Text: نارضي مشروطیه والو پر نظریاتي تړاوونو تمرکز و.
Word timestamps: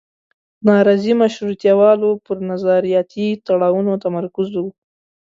نارضي 0.67 1.13
مشروطیه 1.21 1.73
والو 1.79 2.09
پر 2.25 2.37
نظریاتي 2.51 3.25
تړاوونو 3.47 3.93
تمرکز 4.03 4.49
و. 4.63 4.65